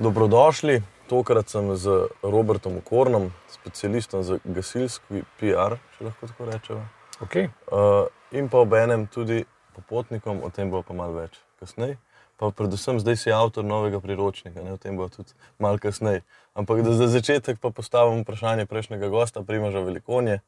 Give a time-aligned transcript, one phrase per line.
[0.00, 6.84] Dobrodošli, tokrat sem z Robertom Okornom, specialistom za gasilski PR, če lahko tako rečemo.
[7.20, 7.50] Okay.
[7.68, 9.42] Uh, in pa ob enem tudi
[9.76, 11.98] popotnikom, o tem bo pa malo več kasneje.
[12.40, 14.72] Pa predvsem zdaj si avtor novega priročnika, ne?
[14.72, 16.22] o tem bo tudi malo kasneje.
[16.56, 20.38] Ampak da za začetek pa postavim vprašanje prejšnjega gosta, Primoža Velikonje.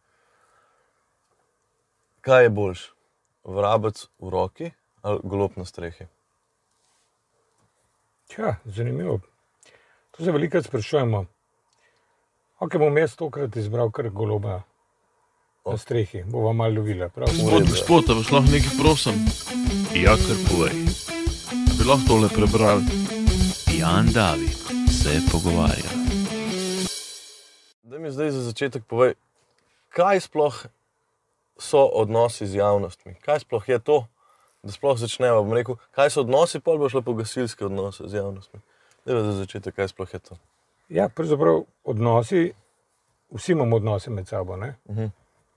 [2.24, 2.86] Kaj je boljš,
[3.44, 4.72] vrabec v roki
[5.04, 6.08] ali golob na strehi?
[8.32, 9.20] Ja, zanimivo.
[10.16, 11.24] To se veliko sprašujemo.
[12.60, 14.62] Ok, bom jaz tokrat izbral kar goloba
[15.66, 17.08] na strehi, bova malo lovila.
[17.08, 17.28] prav?
[17.28, 19.14] Gospod, gospod, vas lahko nekaj prosim?
[19.94, 20.74] Ja, kar povej.
[21.78, 22.84] Bi lahko tole prebral?
[23.78, 24.52] Jan David
[24.92, 25.90] se pogovarja.
[27.82, 29.14] Da mi zdaj za začetek povej,
[29.88, 30.66] kaj sploh
[31.58, 33.14] so odnosi z javnostmi?
[33.24, 34.04] Kaj sploh je to,
[34.62, 35.42] da sploh začnemo?
[35.42, 38.60] Bom rekel, kaj so odnosi, pa bo šlo po gasilske odnose z javnostmi.
[39.04, 40.36] Da za začetek, kaj sploh je to?
[40.88, 42.52] Ja, pravzaprav odnosi,
[43.34, 44.56] vsi imamo odnose med sabo.
[44.56, 44.74] Ne?
[44.84, 45.10] Uh -huh.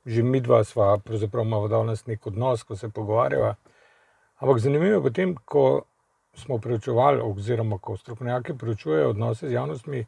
[0.06, 3.56] Že mi dva sva, pravzaprav imamo danes nek odnos, ko se pogovarjava.
[4.36, 5.82] Ampak zanimivo je potem, ko
[6.34, 10.06] smo preučevali, oziroma ko strokovnjaki preučujejo odnose z javnostmi,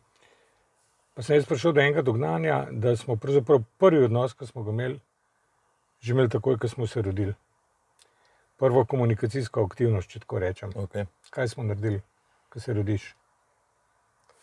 [1.14, 4.72] pa sem jaz prišel do enega dognanja, da smo pravzaprav prvi odnos, ki smo ga
[4.72, 5.00] imeli,
[6.00, 7.34] že imeli takoj, ko smo se rodili.
[8.58, 10.72] Prvo komunikacijsko aktivnost, če tako rečem.
[10.72, 11.06] Okay.
[11.30, 12.02] Kaj smo naredili,
[12.50, 13.17] ko se rodiš?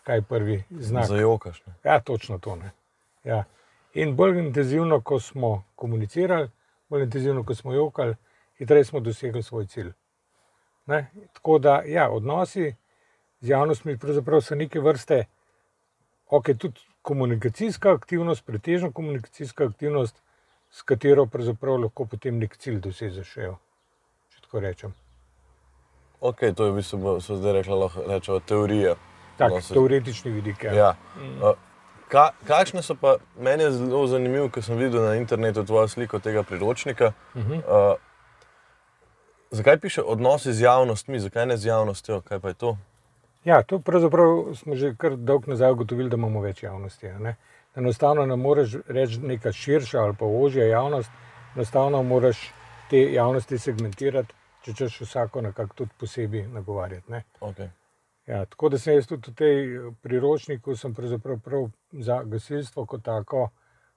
[0.05, 1.06] Kaj je prvi znak?
[1.08, 1.62] Zajokaš.
[1.66, 1.74] Ne?
[1.84, 2.56] Ja, točno to.
[2.56, 2.70] ne.
[3.24, 3.44] Ja.
[3.94, 6.50] In bolj intenzivno, ko smo komunicirali,
[6.88, 8.16] bolj intenzivno, ko smo jokali,
[8.58, 9.92] hitreje smo dosegli svoj cilj.
[10.86, 11.11] Ne?
[11.33, 12.74] Tako da, ja, odnosi
[13.41, 13.98] z javnostmi
[14.42, 15.24] so neke vrste,
[16.28, 20.22] ok, tudi komunikacijska aktivnost, pretežno komunikacijska aktivnost,
[20.70, 21.28] s katero
[21.77, 23.34] lahko potem nek cilj dosežeš.
[23.34, 24.94] Če tako rečem.
[26.20, 28.96] Ok, to je v bistvu, so zdaj rekla, lahko rečemo, teorija.
[29.36, 29.74] Tak, odnosov.
[29.74, 30.62] teoretični vidik.
[30.64, 30.74] Ja.
[30.74, 30.94] Ja.
[31.42, 31.54] Uh,
[32.08, 36.18] ka, kakšne so pa, meni je zelo zanimivo, ker sem videl na internetu tvojo sliko
[36.18, 37.12] tega priročnika.
[37.34, 37.56] Uh -huh.
[37.56, 37.96] uh,
[39.50, 42.77] zakaj piše odnosi z javnostmi, zakaj ne z javnostjo, kaj pa je to?
[43.44, 47.06] Ja, to pravzaprav smo že kar dolgo nazaj ugotovili, da imamo več javnosti.
[47.06, 47.36] Ne?
[47.77, 51.11] Enostavno ne moreš reči neka širša ali pa ožja javnost,
[51.56, 52.50] enostavno moraš
[52.90, 57.12] te javnosti segmentirati, če češ vsako nekako tudi posebej nagovarjati.
[57.12, 57.24] Ne?
[57.40, 57.68] Okay.
[58.27, 62.86] Ja, tako da sem jaz tudi v tej eh, priročniku, sem pravzaprav prav za gasilstvo
[62.86, 63.48] kot tako,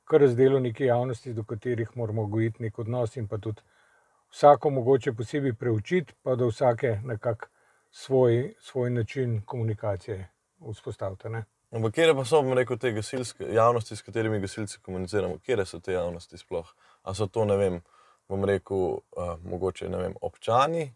[0.04, 3.62] kar razdelil neke javnosti, do katerih moramo gojiti nek odnos in pa tudi
[4.32, 7.48] vsako mogoče posebej preučiti, pa da vsake nekako
[7.92, 10.30] svoj, svoj način komunikacije
[10.72, 11.30] vzpostavite.
[11.30, 11.46] ne.
[11.72, 15.38] Ampak kje pa so, bom rekel, te gasilske javnosti, s katerimi gasilci komuniciramo?
[15.38, 16.68] Kje so te javnosti sploh?
[17.04, 17.82] A so to, ne vem,
[18.28, 20.94] bom rekel, uh, mogoče ne vem, občani,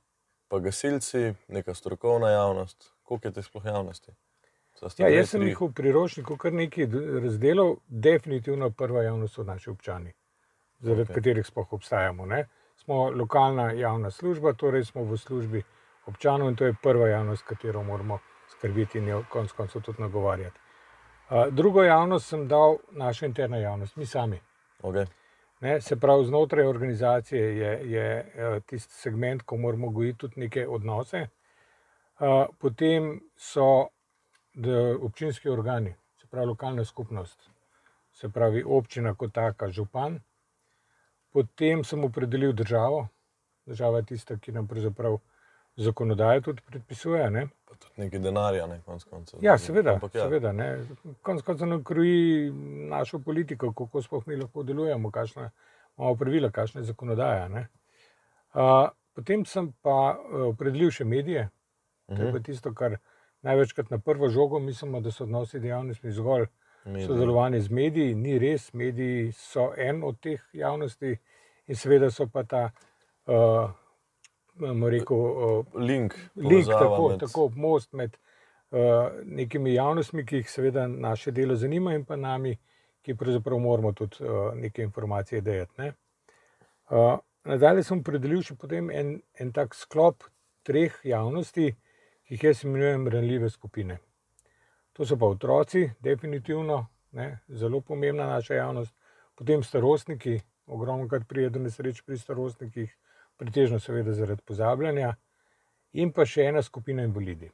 [0.47, 2.93] pa gasilci, neka strokovna javnost.
[3.11, 4.11] Koliko je te sploh javnosti?
[4.97, 6.85] Ja, jaz sem jih v priročniku kar nekaj
[7.23, 10.13] razdelil, definitivno prva javnost so naši občani,
[10.79, 11.17] zaradi okay.
[11.17, 12.25] katerih sploh obstajamo.
[12.25, 12.45] Ne?
[12.79, 15.63] Smo lokalna javna služba, torej smo v službi
[16.07, 18.21] občanov in to je prva javnost, katero moramo
[18.53, 20.59] skrbeti in jo konec koncev tudi nagovarjati.
[21.29, 24.39] Uh, drugo javnost sem dal naša interna javnost, mi sami.
[24.81, 25.05] Okay.
[25.59, 30.67] Ne, se pravi, znotraj organizacije je, je eh, tisti segment, ko moramo gojiti tudi neke
[30.67, 31.27] odnose.
[32.59, 33.87] Potem so
[35.01, 37.49] občinski organi, se pravi lokalna skupnost,
[38.13, 40.19] se pravi občina kot taka, župan.
[41.33, 43.07] Potem sem opredelil državo.
[43.65, 45.17] Država je tista, ki nam pravzaprav
[45.75, 47.29] zakonodajo tudi predpisuje.
[47.31, 47.47] Ne?
[47.65, 49.39] Pa tudi nekaj denarja, ne konc koncev.
[49.43, 50.25] Ja, seveda, Ampak ja.
[50.27, 50.85] seveda ne.
[51.21, 52.51] Konec koncev nam kroji
[52.89, 55.49] našo politiko, kako sploh mi lahko delujemo, kakšna
[55.97, 57.47] imamo pravila, kakšna je zakonodaja.
[57.47, 57.67] ne.
[58.53, 61.47] Uh, potem sem pa uh, opredelil še medije,
[62.11, 62.31] to je Mhm.
[62.31, 62.97] pa tisto, kar
[63.43, 66.45] največkrat na prvo žogo mislimo, da so odnosi dejavnostmi zgolj
[66.85, 67.07] Mediji.
[67.07, 68.15] sodelovanje z mediji.
[68.15, 71.17] Ni res, mediji so en od teh javnosti
[71.67, 72.71] in seveda so pa ta,
[73.27, 73.71] uh,
[74.89, 78.17] rekel, uh, Link, link, tako, med- tako most med
[78.71, 78.79] uh,
[79.25, 82.57] nekimi javnostmi, ki jih seveda naše delo zanima, in pa nami,
[83.03, 85.73] ki pravzaprav moramo tudi uh, neke informacije dajati.
[85.77, 85.93] Ne?
[86.89, 90.23] Uh, nadalje sem opredelil še potem en, en tak sklop
[90.63, 91.90] treh javnosti, ki
[92.31, 93.97] jih jaz imenujem ranljive skupine.
[94.93, 98.93] To so pa otroci, definitivno, ne, zelo pomembna naša javnost,
[99.35, 102.93] potem starostniki, ogromno krat pride do nesreč pri starostnikih,
[103.37, 105.09] pretežno seveda zaradi pozabljanja,
[105.91, 107.49] in pa še ena skupina invalidi,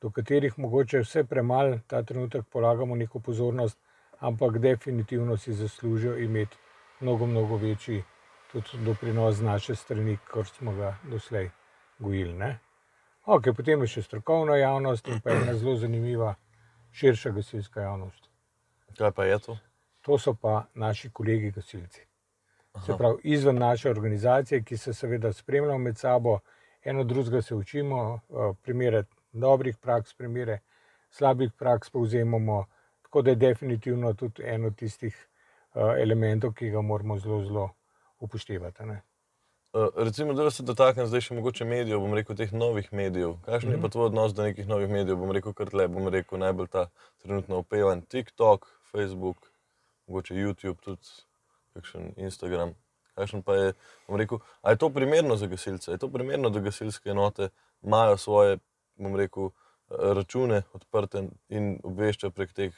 [0.00, 3.78] do katerih mogoče vse premalo ta trenutek polagamo neko pozornost,
[4.20, 6.56] ampak definitivno si zaslužijo imeti
[7.00, 8.04] mnogo, mnogo večji
[8.52, 11.50] tudi doprinos z naše strani, kot smo ga doslej
[11.98, 12.38] gojili.
[12.38, 12.58] Ne?
[13.28, 16.30] Okay, potem je še strokovna javnost in pa ena zelo zanimiva
[16.96, 18.30] širša gasilska javnost.
[18.96, 19.56] Kaj pa je to?
[20.08, 22.06] To so pa naši kolegi gasilci.
[22.86, 26.38] Se pravi, izven naše organizacije, ki se seveda spremljamo med sabo,
[26.84, 30.60] eno drugega se učimo, eh, primere dobrih praks, primere
[31.10, 32.64] slabih praks povzemamo.
[33.02, 35.12] Tako da je definitivno tudi eno tistih
[35.74, 37.70] eh, elementov, ki ga moramo zelo, zelo
[38.18, 38.88] upoštevati.
[38.88, 39.02] Ne?
[39.72, 43.34] Uh, recimo, da se dotaknem zdaj še mogoče medijev, bom rekel, teh novih medijev.
[43.44, 43.76] Kakšen mm -hmm.
[43.76, 45.16] je pa tvoj odnos do nekih novih medijev?
[45.16, 46.86] Bom rekel, kar tle, bom rekel, najbolj ta
[47.22, 49.36] trenutno opevan TikTok, Facebook,
[50.06, 51.08] mogoče YouTube, tudi
[51.74, 52.74] kakšen Instagram.
[53.14, 53.74] Kakšen pa je,
[54.08, 55.90] bom rekel, a je to primerno za gasilce?
[55.90, 57.48] Je to primerno, da gasilske enote
[57.82, 58.58] imajo svoje,
[58.96, 59.50] bom rekel,
[59.88, 62.72] račune odprte in obveščajo prek teh,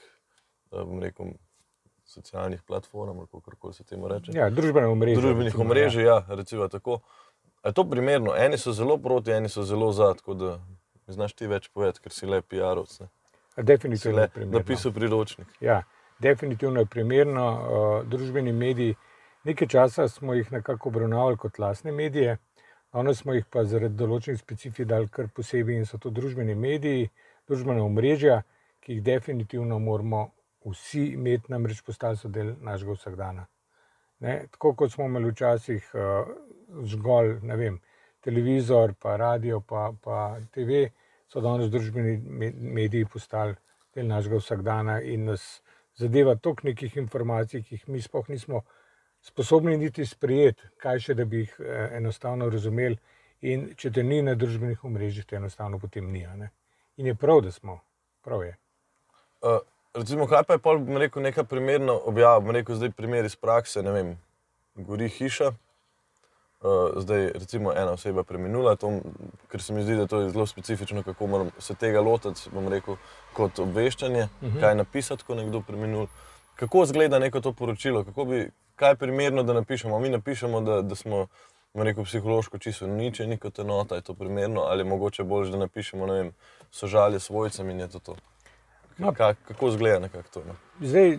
[0.71, 1.35] bom rekel,
[2.11, 4.33] socialnih platform, ali kako se temu reče.
[4.35, 5.21] Ja, družbene omrežje.
[5.21, 7.01] Družbenih recimo, omrežij, ja, recimo tako.
[7.63, 8.35] A je to primerno?
[8.37, 10.59] Eni so zelo proti, eni so zelo za, tako da
[11.07, 13.01] mi znaš ti več povedati, ker si le PR-ovc.
[13.01, 13.09] Ja.
[13.63, 14.59] Definitivno je primerno.
[14.59, 15.49] napisal priročnik.
[15.61, 15.83] Ja,
[16.19, 17.47] definitivno je primerno.
[17.51, 18.95] Uh, družbeni mediji,
[19.45, 22.39] nekaj časa smo jih nekako obravnavali kot lastne medije,
[22.93, 27.11] danes smo jih pa zaradi določenih specifik dali kar posebej in so to družbeni mediji,
[27.49, 28.43] družbena omrežja,
[28.81, 30.31] ki jih definitivno moramo
[30.65, 33.47] vsi imeti, namreč postali so del našega vsakdana.
[34.21, 34.37] Ne?
[34.53, 36.33] Tako kot smo imeli včasih uh,
[36.85, 37.81] zgolj ne vem,
[38.21, 40.89] televizor, pa radio, pa, pa TV,
[41.29, 43.57] so danes družbeni me- mediji postali
[43.95, 45.63] del našega vsakdana in nas
[45.97, 48.63] zadeva toliko nekih informacij, ki jih mi sploh nismo
[49.21, 52.99] sposobni niti sprejeti, kaj še da bi jih eh, enostavno razumeli.
[53.41, 56.27] In če te ni na družbenih omrežjih, te enostavno potem ni.
[56.37, 56.51] ne.
[56.97, 57.79] In je prav, da smo.
[58.21, 58.57] Prav je.
[59.41, 59.61] Uh,
[59.95, 63.37] recimo, kaj pa je pol, bom rekel, neka primerna objava, bom rekel, zdaj primer iz
[63.37, 64.15] prakse, ne vem,
[64.75, 65.53] gori hiša.
[66.61, 68.91] Uh, zdaj, recimo, ena oseba preminula, to,
[69.49, 72.69] ker se mi zdi, da to je zelo specifično, kako moram se tega lotiti, bom
[72.69, 72.99] rekel,
[73.33, 74.61] kot obveščanje, uh -huh.
[74.61, 76.07] kaj napisati, ko nekdo preminul.
[76.57, 79.99] Kako izgleda neko to poročilo, kako bi, kaj je primerno, da napišemo?
[79.99, 81.27] Mi napišemo, da, da smo,
[81.75, 86.07] bom rekel, psihološko čisto uničeni kot enota, je to primerno, ali mogoče bolj, da napišemo,
[86.07, 86.33] ne vem,
[86.71, 88.17] sožalje svojcem in je to to.
[89.01, 89.13] No.
[89.17, 90.43] Ka, kako izgleda nekako to?
[90.45, 90.55] No?
[90.81, 91.15] Zdaj,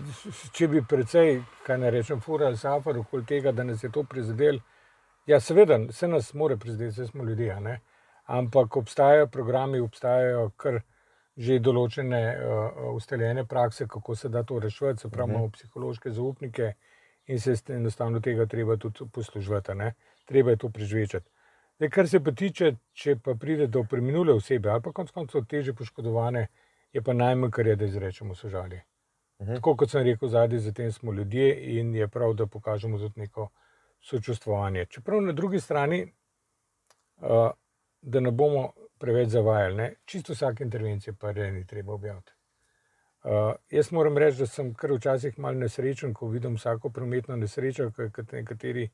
[0.54, 4.62] če bi precej, kaj ne rečem, furali safar okoli tega, da nas je to prizadelo,
[5.26, 7.80] ja, seveda, se nas more prizadeti, vse smo ljudje, ne?
[8.26, 10.82] ampak obstajajo programi, obstajajo kar
[11.42, 16.74] že določene uh, ustaljene prakse, kako se da to reševati, se pravi, imamo psihološke zaupnike
[17.28, 19.94] in se enostavno tega treba tudi posluževati, a ne?
[20.28, 21.26] treba je to prežvečati.
[21.80, 25.48] Zdaj, kar se pa tiče, če pa pride do preminule osebe ali pa konec koncev
[25.50, 26.48] teže poškodovane,
[26.94, 28.82] je pa najmanj, kar je, da izrečemo sožalje.
[29.46, 33.20] Tako kot sem rekel, zadnji za tem smo ljudje in je prav, da pokažemo tudi
[33.20, 33.50] neko
[34.02, 34.86] sočustvovanje.
[34.86, 36.04] Čeprav na drugi strani,
[37.18, 37.50] uh,
[38.02, 39.94] da ne bomo preveč zavajali, ne?
[40.06, 42.32] čisto vsake intervencije pa re ni treba objaviti.
[43.24, 47.92] Uh, jaz moram reči, da sem kar včasih mal nesrečen, ko vidim vsako prometno nesrečo,
[47.92, 48.90] ki ki nekateri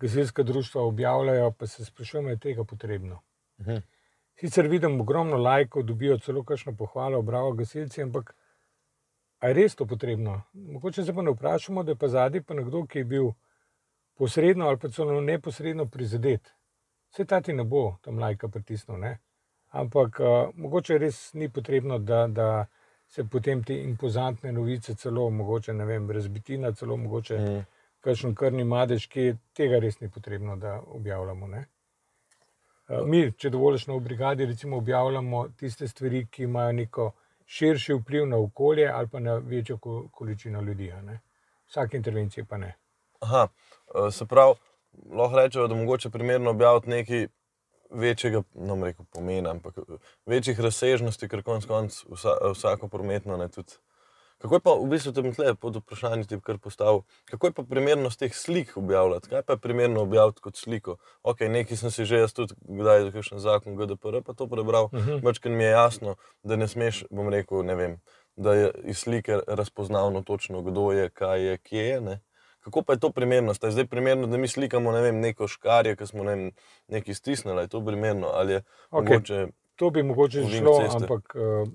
[0.00, 3.20] gasilska društva objavljajo, pa se sprašujem, je tega potrebno.
[3.60, 3.76] Mhm.
[4.40, 8.34] Sicer vidim ogromno lajkov, dobijo celo kakšno pohvalo, bravo gasilci, ampak
[9.42, 10.42] je res to potrebno?
[10.52, 13.32] Mogoče se pa ne vprašamo, da je pa zadnji pa nekdo, ki je bil
[14.18, 16.54] posredno ali pa celo neposredno prizadet.
[17.12, 19.18] Vse ta ti ne bo tam lajka pritisnil, ne?
[19.72, 22.66] ampak uh, mogoče res ni potrebno, da, da
[23.08, 27.62] se potem te impozantne novice, celo mogoče ne vem, razbitina, celo mogoče mm.
[28.02, 31.46] Kakšen krvni madež, ki tega res ni potrebno, da objavljamo.
[31.46, 31.60] Ne?
[32.88, 37.12] Uh, mi, če dovoljš na brigadi, recimo objavljamo tiste stvari, ki imajo neko
[37.46, 40.92] širši vpliv na okolje ali pa na večjo ko- količino ljudi.
[41.68, 42.74] Vsake intervencije pa ne.
[43.20, 43.48] Aha,
[43.94, 44.54] eh, se pravi,
[45.10, 47.26] lahko rečemo, da mogoče primerno objaviti nekaj
[47.90, 49.96] večjega, bom rekel pomena, ampak eh,
[50.26, 53.72] večjih razsežnosti, ker konec koncev vsa, vsako prometno ne tudi.
[54.42, 57.62] Kako je pa v bistvu tam tle pod vprašanjem, ti kar postavil, kako je pa
[57.62, 59.28] primerno z teh slik objavljati?
[59.30, 60.96] Kaj pa je primerno objaviti kot sliko?
[61.22, 64.90] Ok, nekaj sem si že jaz tudi, kdaj je kakšen zakon GDPR, pa to prebral,
[64.90, 65.38] uh -huh.
[65.38, 68.00] ker mi je jasno, da ne smeš, bom rekel, ne vem,
[68.36, 72.00] da je iz slike razpoznavno točno, kdo je, kaj je, kje je.
[72.00, 72.20] Ne?
[72.60, 73.54] Kako pa je to primerno?
[73.54, 76.50] Sta je zdaj primerno, da mi slikamo ne vem, neko škarje, ki smo ne vem,
[76.88, 79.10] nekaj stisnili, je to primerno ali je okay.
[79.10, 79.46] mogoče.
[79.76, 80.96] To bi mogoče Ovink šlo, ceste.
[80.96, 81.68] ampak uh,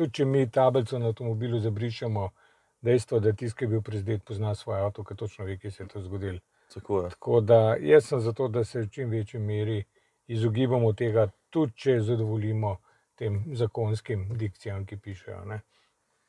[0.00, 2.28] tudi če mi tablico na avtomobilu zabrišemo,
[2.86, 5.82] dejstvo, da tisti, ki je bil prizadet, pozna svoj avto, ki točno ve, kje se
[5.82, 6.40] je to zgodilo.
[6.74, 7.10] Tako je.
[7.10, 9.82] Tako da jaz sem za to, da se v čim večji meri
[10.30, 12.76] izogibamo tega, tudi če zadovoljimo
[13.18, 15.42] tem zakonskim dikcijam, ki pišejo.
[15.50, 15.60] Ne?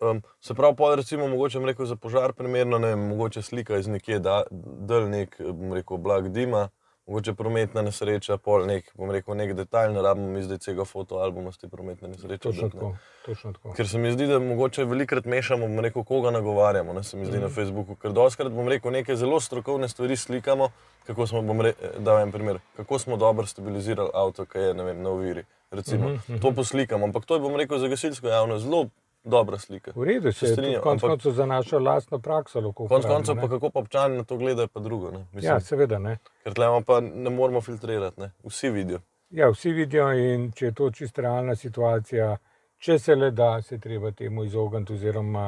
[0.01, 4.19] Um, se pravi, pol recimo, mogoče rekel za požar primerno, ne mogoče slika iz nekje
[4.19, 5.37] da, del nek,
[5.73, 6.67] rekel, blag dima,
[7.07, 11.51] mogoče prometna nesreča, pol nek, bom rekel, nek detajl, ne rabimo mi zdaj celega fotoalbuma
[11.51, 12.37] s te prometne nesreče.
[12.37, 12.81] Točno dati, ne.
[12.81, 12.95] tako.
[13.25, 13.73] Točno tako.
[13.77, 17.25] Ker se mi zdi, da mogoče velikrat mešamo, bom rekel, koga nagovarjamo, ne se mi
[17.25, 17.41] zdi mm.
[17.41, 17.95] na Facebooku.
[17.95, 20.69] Ker doskrat, bom rekel, neke zelo strokovne stvari slikamo,
[21.07, 24.83] kako smo, bom rekel, da en primer, kako smo dobro stabilizirali avto, ki je, ne
[24.83, 25.43] vem, na oviri.
[25.71, 26.41] Recimo, mm -hmm.
[26.41, 28.87] To poslikamo, ampak to je, bom rekel, za gasilsko javnost zelo
[29.23, 29.91] dobra slika.
[29.95, 32.61] V redu se strinjam, konec koncev za našo lastno prakso.
[32.61, 35.11] lahko Konec koncev pa kako pa občani na to gledajo, pa drugo.
[35.11, 35.25] Ne?
[35.31, 36.17] Mislim, Ja, seveda ne.
[36.43, 38.31] Ker tlemo pa ne moramo filtrirati, ne?
[38.43, 38.99] vsi vidijo.
[39.29, 42.37] Ja, vsi vidijo in če je to čisto realna situacija,
[42.77, 45.47] če se le da, se treba temu izogniti oziroma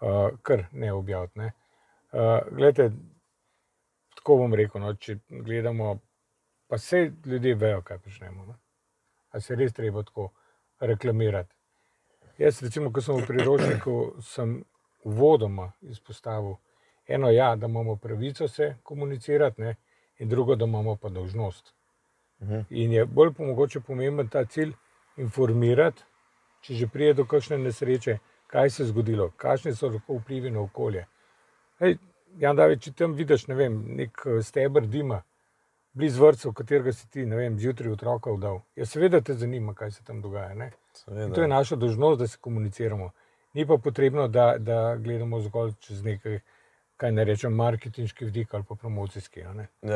[0.00, 1.38] uh, kar ne objaviti.
[1.38, 1.52] Ne.
[2.12, 2.20] Uh,
[2.52, 2.90] glede,
[4.14, 5.98] tako bom rekel, no, če gledamo,
[6.68, 8.46] pa vse ljudje vejo, kaj počnemo.
[8.46, 8.54] Ne.
[9.32, 10.30] A se res treba tako
[10.80, 11.55] reklamirati.
[12.38, 14.58] Jaz, recimo, ko sem v priročniku, sem
[15.04, 16.56] uvodoma izpostavil
[17.08, 19.76] eno, ja, da imamo pravico se komunicirati, ne,
[20.18, 21.72] in drugo, da imamo pa dolžnost.
[22.70, 24.74] In je bolj mogoče pomemben ta cilj
[25.16, 26.02] informirati,
[26.60, 30.60] če že prije do kakšne nesreče, kaj se je zgodilo, kakšni so lahko vplivi na
[30.60, 31.06] okolje.
[31.80, 31.96] Hej,
[32.38, 35.22] Jan David, če tam vidiš, ne vem, nek eh, steber dima,
[35.96, 38.60] blizu vrtca, v katerega si ti, ne vem, zjutraj otroka vdal.
[38.76, 40.54] Ja, seveda te zanima, kaj se tam dogaja.
[40.54, 40.70] Ne?
[41.04, 43.10] To je naša dožnost, da se komuniciramo.
[43.54, 46.40] Ni pa potrebno, da, da gledamo zgolj čez nekaj,
[46.96, 49.40] kaj ne rečem, marketinški vidik ali pa promocijski.
[49.40, 49.54] Ja,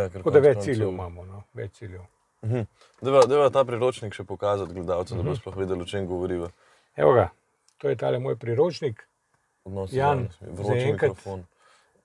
[0.08, 1.24] Tako da več ciljev imamo.
[1.24, 1.42] No?
[1.54, 2.00] Več ciljev.
[2.44, 2.60] Mhm.
[3.02, 5.26] Dajva, dajva ta priročnik še pokazati gledalcem, Mhm.
[5.26, 6.50] da bo sploh vedeli, o čem govoriva.
[6.96, 7.28] Evo ga,
[7.78, 9.06] to je tale moj priročnik.
[9.64, 11.44] Odnos z Jan, zaenkrat-.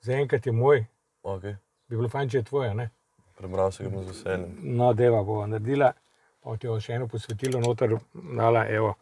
[0.01, 0.85] Zaenkrat je moj,
[1.23, 1.55] Okay.
[1.89, 2.73] bi bilo fajn, če je tvoja.
[2.73, 2.89] Ne?
[3.37, 4.57] Prebral se ga z veseljem.
[4.61, 5.93] No, deva bo naredila,
[6.45, 8.93] bo še eno posvetilo noter, dala, evo.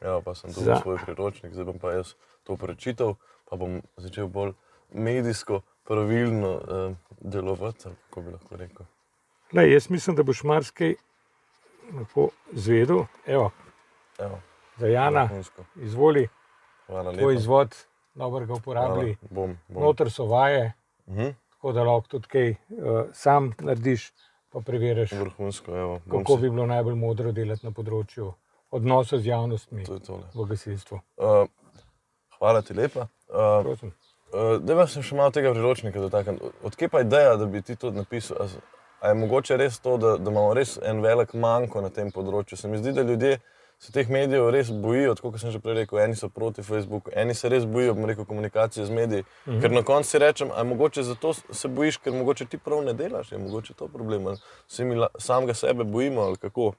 [0.00, 3.80] Ja, pa sem tu Za- svoj priročnik, zdaj bom pa jaz to prečital, pa bom
[3.96, 4.54] začel bolj
[4.90, 6.62] medijsko, pravilno uh,
[7.20, 8.86] delovati, kako bi lahko rekel.
[9.52, 10.94] Lej, jaz mislim, da boš marsikaj
[11.92, 13.04] lahko zvedel.
[13.26, 13.50] Evo,
[14.18, 14.38] Evo,
[14.76, 15.64] za Jana, vrhunsko.
[15.78, 16.28] izvoli,
[16.86, 17.32] Hvala tvoj lepa.
[17.34, 17.76] izvod,
[18.14, 19.16] dobro ga uporabi.
[19.70, 20.72] Noter so vaje,
[21.06, 21.28] Mhm.
[21.50, 22.56] tako da lahko tudi kaj uh,
[23.12, 24.12] sam narediš,
[24.50, 26.00] pa preveriš, Vrhunsko, evo.
[26.10, 28.32] kako si- bi bilo najbolj modro delati na področju
[28.72, 30.24] odnosa z javnostmi To je tole.
[30.34, 31.00] v gasilstvu.
[31.16, 31.46] Uh,
[32.38, 33.06] hvala ti lepa.
[33.28, 33.92] Uh, Prosim.
[34.28, 36.38] Uh, Deva sem še malo tega priročnika dotaknil.
[36.62, 38.36] Odkje pa ideja, da bi ti to napisal?
[38.38, 38.46] A,
[39.00, 42.56] a je mogoče res to, da, da imamo res en velik manjko na tem področju?
[42.56, 43.40] Se mi zdi, da ljudje
[43.80, 47.34] se teh medijev res bojijo, kot sem že prej rekel, eni so proti Facebooku, eni
[47.34, 49.22] se res bojijo, rekel, komunikacije z mediji.
[49.22, 49.60] Mm -hmm.
[49.60, 52.92] Ker na koncu si rečem, a mogoče zato se bojiš, ker mogoče ti prav ne
[52.92, 54.36] delaš, je mogoče to problem.
[54.68, 56.72] Se mi samega sebe bojimo ali kako?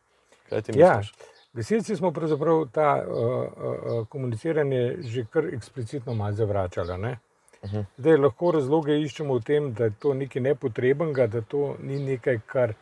[0.49, 1.13] Kaj ti Ja, misliš?
[1.53, 6.97] gasilci smo pravzaprav ta uh, uh, komuniciranje že kar eksplicitno malo zavračali.
[6.97, 7.17] Ne?
[7.65, 7.79] Mhm.
[7.97, 12.39] Zdaj lahko razloge iščemo v tem, da je to nekaj nepotrebnega, da to ni nekaj,
[12.45, 12.73] kar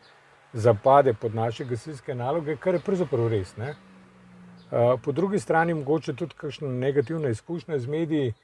[0.52, 3.56] zapade pod naše gasilske naloge, kar je pravzaprav res.
[3.56, 3.74] Ne?
[4.70, 8.34] Uh, po drugi strani mogoče tudi kakšna negativna izkušnja z mediji,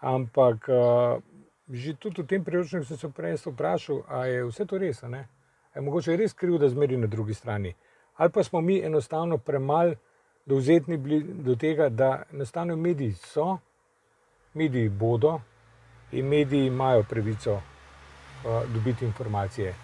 [0.00, 1.22] ampak uh,
[1.68, 5.02] že tudi v tem priročniku sem se prej vprašal, ali je vse to res.
[5.02, 5.28] a ne?
[5.74, 7.74] A je mogoče res kriv, da zmeri na drugi strani.
[8.16, 9.94] Ali pa smo mi enostavno premalo
[10.46, 13.58] dovzetni bili do tega, da enostavno mediji so,
[14.54, 15.40] mediji bodo
[16.12, 17.62] in mediji imajo pravico uh,
[18.74, 19.74] dobiti informacije.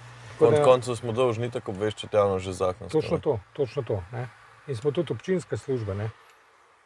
[0.41, 2.89] Da- koncev smo dolžni tako obveščati javno že zakon.
[2.89, 4.03] Točno to, točno to.
[4.13, 4.29] Ne?
[4.69, 5.95] In smo tudi občinska služba.
[5.95, 6.11] Ne?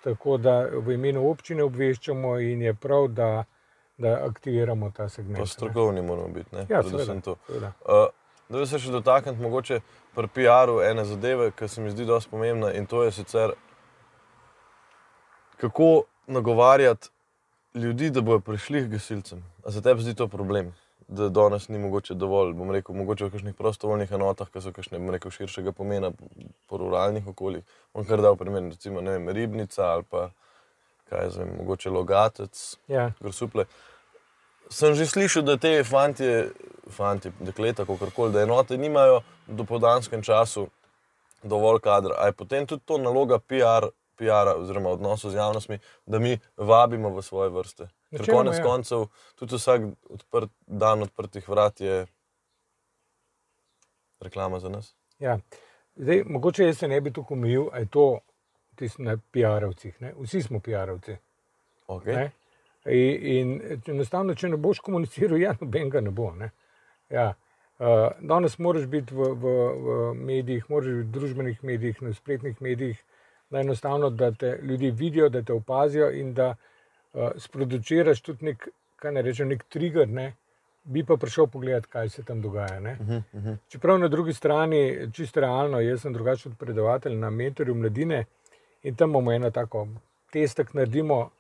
[0.05, 3.45] Tako da v imenu občine obveščamo in je prav, da,
[3.99, 5.39] da aktiviramo ta segment.
[5.39, 6.55] Pa strokovni moramo biti.
[6.55, 6.67] Ne?
[6.69, 7.37] Ja, Predvsem seveda, to.
[7.47, 7.73] seveda.
[7.85, 8.07] Uh,
[8.49, 9.81] da bi se še dotaknil mogoče
[10.15, 13.55] pri PR-u ene zadeve, ki se mi zdi dosti pomembna in to je sicer,
[15.57, 17.09] kako nagovarjati
[17.75, 19.43] ljudi, da bodo prišli k gasilcem.
[19.65, 20.75] A za tebe zdi to problem?
[21.13, 24.97] Da danes ni mogoče dovolj, bom rekel, mogoče v kakšnih prostovoljnih enotah, ki so kakšne,
[24.97, 26.09] bom rekel, širšega pomena
[26.71, 27.67] po ruralnih okoljih.
[27.93, 30.31] On kar dal primer, recimo, ne vem, ribnica ali pa
[31.13, 33.67] kaj vem, mogoče logatec, Ja, grsuple.
[34.73, 36.51] Sem že slišal, da te fantje,
[36.89, 40.71] fantje dekleta, kako koli, da enote nimajo v dopoldanskem času
[41.43, 42.17] dovolj kadra.
[42.19, 47.13] A je potem tudi to naloga PR, PR oziroma odnosov z javnostmi, da mi vabimo
[47.13, 47.89] v svoje vrste.
[48.13, 48.63] Ker konec ja.
[48.65, 49.07] koncev
[49.41, 52.07] tudi vsak odprt, dan odprtih vrat je
[54.21, 54.95] reklama za nas.
[55.19, 55.39] ja.
[55.97, 58.19] Zdaj, mogoče jaz se ne bi tukaj omejil, ali je to
[58.75, 59.99] tisto na PR-ovcih.
[60.21, 61.17] Vsi smo PR-ovci.
[61.87, 62.15] Okay.
[62.17, 62.31] Ne?
[62.87, 66.31] In, in enostavno, če ne boš komuniciral, ja, noben ga ne bo.
[66.33, 66.49] Ne?
[67.13, 67.35] Ja.
[67.77, 69.53] Uh, danes moraš biti v, v,
[69.85, 73.05] v medijih, moraš biti v družbenih medijih, na spletnih medijih,
[73.51, 76.72] da enostavno, da te ljudje vidijo, da te opazijo in da uh,
[77.37, 80.33] sproduciraš tudi nek, kaj ne rečem, nek trigger, ne?
[80.85, 82.81] bi pa prišel pogledat, kaj se tam dogaja.
[82.81, 82.97] Ne?
[83.01, 83.57] Uh -huh, uh -huh.
[83.69, 88.25] Čeprav na drugi strani, čisto realno, jaz sem drugačen predavatelj na mentorju mladine
[88.83, 89.89] in tam imamo eno tako
[90.33, 91.31] testek, naredimo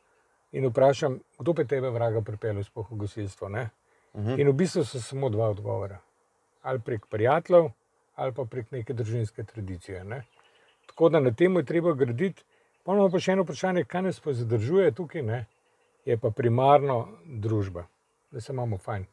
[0.52, 3.48] in vprašam, kdo pa tebe vraga pripeljal sploh v gasilstvo.
[3.48, 3.54] Uh
[4.14, 4.40] -huh.
[4.40, 5.98] In v bistvu so samo dva odgovora.
[6.62, 7.70] Ali prek prijateljev,
[8.14, 10.04] ali pa prek neke družinske tradicije.
[10.04, 10.22] Ne?
[10.86, 12.44] Tako da na tem je treba graditi.
[12.86, 15.46] Imamo pa še eno vprašanje, kaj nas pa zadržuje tukaj, ne?
[16.04, 17.86] Je pa primarno družba,
[18.30, 19.06] da se imamo fajn.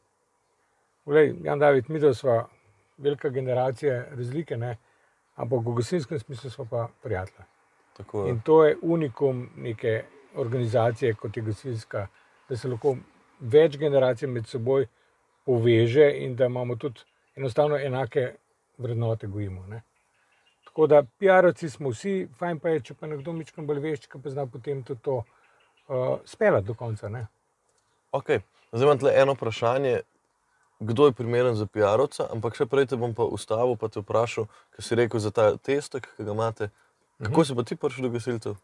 [1.05, 2.47] Vlej, Jan David, mi smo
[2.97, 4.77] velika generacija razlike, ne?
[5.35, 7.45] ampak v gasilskem smislu smo pa prijatelji.
[8.27, 10.03] In to je unikum neke
[10.35, 12.07] organizacije, kot je gasilska,
[12.49, 12.95] da se lahko
[13.39, 14.85] več generacij med seboj
[15.45, 17.01] poveže in da imamo tudi
[17.35, 18.33] enostavno enake
[18.77, 19.65] vrednote, gojimo.
[19.67, 19.81] Ne?
[20.65, 24.21] Tako da, PR-ovci smo vsi, fajn pa je, če pa nekdo mičkam bolj veš, ki
[24.23, 25.23] pa zna potem tudi to
[25.89, 27.09] uh, speljati do konca.
[27.09, 27.25] Ne?
[28.11, 28.39] Okay.
[28.71, 30.01] Zdaj imam tle eno vprašanje,
[30.79, 34.45] kdo je primeren za PR-ovca, ampak še prej te bom pa ustavil, pa te vprašal,
[34.75, 36.69] kaj si rekel za ta testek, ki ga imate.
[37.19, 37.43] Kako Mhm.
[37.43, 38.55] si pa ti prišel do gasilcev?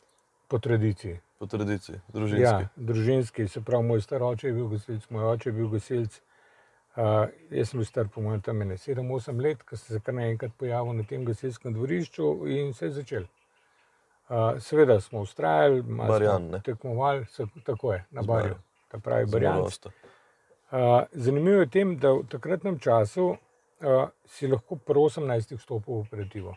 [0.47, 1.19] Po tradiciji.
[1.39, 2.41] Po tradiciji, družinski.
[2.43, 6.21] Ja, družinski, se pravi, moj star oče je bil gasilc, moj oče je bil gasilc.
[6.95, 10.53] Uh, jaz sem bil star, po mojem, tam 7-8 let, ko sem se kar naenkrat
[10.55, 13.25] pojavil na tem gasilskem dvorišču in se je začel.
[14.29, 18.55] Uh, seveda smo ustrajali, Barjan, tekmovali, se, tako je, na Z barju,
[18.87, 19.59] ta pravi barjan.
[19.59, 25.99] Uh, zanimivo je tem, da v takratnem času uh, si lahko po 18 vstopil v
[25.99, 26.55] operativo.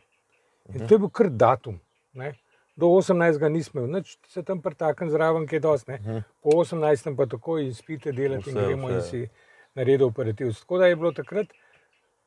[0.75, 1.81] In to je bil kar datum.
[2.13, 2.33] Ne?
[2.77, 3.49] Do 18.
[3.49, 5.93] nismo imeli, nič se tam pretaknemo zraven, ki je dosti.
[5.93, 6.23] ne.
[6.43, 7.17] Po 18.
[7.17, 9.09] pa tako izpite delati in Vse, gremo in vse.
[9.11, 9.29] si
[9.75, 10.55] naredil operativ.
[10.61, 11.53] Tako da je bilo takrat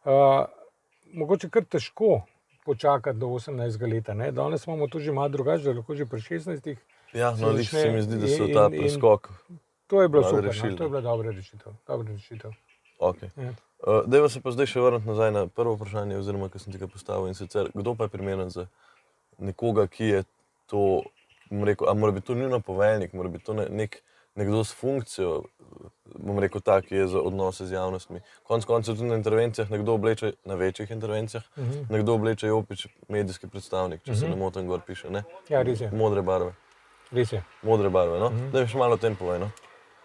[0.05, 0.45] uh,
[1.13, 2.21] mogoče kar težko
[2.71, 3.83] počakati do 18.
[3.83, 4.13] leta.
[4.13, 4.31] Ne?
[4.31, 6.75] Danes imamo to že malo drugače, da lahko že pri 16.
[7.13, 9.27] Ja, no, začne se mi zdi, da so in- ta in- preskok.
[9.87, 10.77] To je bilo Malo super, rešili, no?
[10.77, 11.73] to je bila dobra rešitev.
[11.87, 12.51] Dobra rešitev.
[12.99, 13.29] Okay.
[13.35, 13.51] Ja.
[13.81, 16.79] Uh, Dejva se pa zdaj še vrniti nazaj na prvo vprašanje, oziroma ki sem ti
[16.79, 17.27] ga postavil.
[17.27, 18.67] In sicer, kdo pa je primeren za
[19.41, 20.19] nekoga, ki je
[20.69, 21.01] to,
[21.51, 23.99] rekel, a mora biti to nujno poveljnik, mora biti to ne, nek,
[24.35, 25.43] nekdo s funkcijo,
[26.19, 28.19] bom rekel, tak, ki je za odnose z javnostmi.
[28.43, 31.71] Konec koncev tudi na intervencijah, nekdo obleče na večjih intervencijah, uh Mhm.
[31.71, 31.85] -huh.
[31.89, 34.19] nekdo obleče jopič, medijski predstavnik, če uh -huh.
[34.19, 35.09] se ne motim, gor piše.
[35.09, 35.23] Ne?
[35.49, 35.91] Ja, res je.
[35.91, 36.53] Modre barve.
[37.11, 37.43] Res je.
[37.61, 38.25] Modre barve, no?
[38.25, 38.41] uh Mhm.
[38.43, 38.51] -huh.
[38.51, 39.39] Da bi še malo o tem povedal.
[39.39, 39.51] No?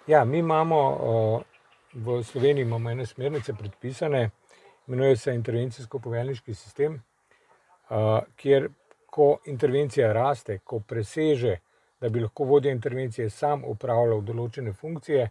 [0.07, 1.43] Ja, mi imamo uh,
[2.19, 4.31] v Sloveniji imamo ene smernice predpisane,
[4.89, 7.03] imenuje se intervencijsko-poveljniški sistem,
[7.91, 7.97] uh,
[8.37, 8.69] kjer
[9.11, 11.57] ko intervencija raste, ko preseže,
[12.01, 15.29] da bi lahko vodja intervencije sam upravljal določene funkcije,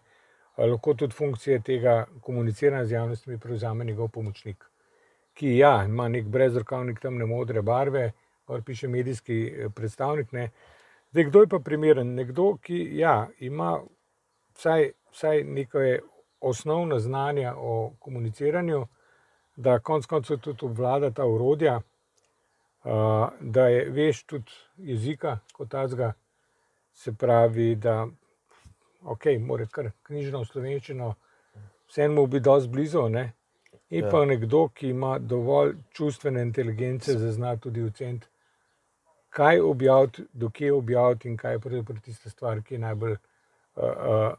[0.58, 4.66] lahko tudi funkcije tega komuniciranja z javnostmi prevzame njegov pomočnik,
[5.34, 8.12] ki ja, ima nek brezrokavnik temne modre barve,
[8.48, 10.32] kar piše medijski eh, predstavnik.
[10.32, 10.50] Ne.
[11.12, 12.16] Zdaj, kdo je pa primeren?
[12.16, 13.80] Nekdo, ki ja, ima
[14.56, 16.00] vsaj, vsaj nekaj
[16.40, 18.86] osnovna znanja o komuniciranju,
[19.56, 26.14] da konec koncev tudi obvlada ta urodja, uh, da je veš tudi jezika kot tazga,
[26.96, 28.08] se pravi, da
[29.04, 31.10] ok, mora kar knjižno slovenščino,
[31.88, 33.10] vseeno bi dosti blizu.
[33.10, 33.26] Ne?
[33.90, 34.10] In Ja.
[34.12, 38.28] pa nekdo, ki ima dovolj čustvene inteligence, da zna tudi oceniti,
[39.30, 44.34] kaj objaviti, dokje objaviti in kaj je pravzaprav tista stvar, ki je najbolj uh, uh,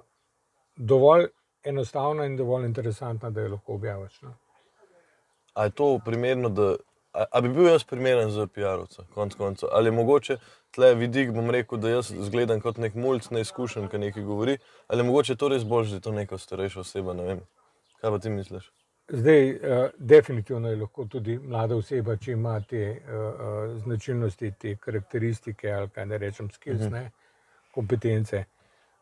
[0.77, 1.29] dovolj
[1.65, 4.23] enostavna in dovolj interesantna, da jo lahko objaviš.
[4.23, 4.35] No?
[5.55, 6.77] A je to primerno, da.
[7.13, 9.69] A, a bi bil jaz primeren za PR-ovca, konc koncev?
[9.73, 10.37] Ali je mogoče
[10.77, 14.59] tle vidik, bom rekel, da jaz zgledam kot nek mulj, neizkušen, ki nekaj govori,
[14.89, 17.41] ali je mogoče to res bolj, da je to neka starejša oseba, ne vem.
[18.01, 18.69] Kaj pa ti misliš?
[19.09, 19.59] Zdaj, uh,
[19.99, 25.91] definitivno je lahko tudi mlada oseba, če ima te uh, uh, značilnosti, te karakteristike ali
[25.95, 26.93] kaj ne rečem, skills, uh -huh.
[26.93, 27.11] ne,
[27.75, 28.45] kompetence.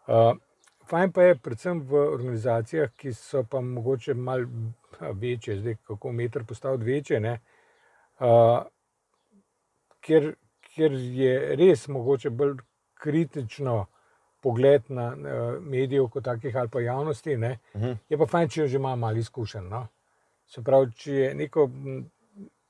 [0.06, 0.36] Uh,
[0.90, 4.46] fajn pa je, predvsem v organizacijah, ki so pa mogoče malo
[5.12, 7.38] večje, zdaj kako meter postaviti večje, ne,
[8.20, 8.62] uh,
[10.00, 10.34] kjer,
[10.74, 12.56] kjer je res mogoče bolj
[12.94, 13.86] kritično
[14.42, 17.36] pogled na uh, medijev kot takih ali pa javnosti.
[17.36, 17.96] Ne, Uh -huh.
[18.08, 19.68] Je pa fajn, če že ima malo izkušenj.
[19.68, 19.86] No?
[20.46, 21.70] Se pravi, če je neko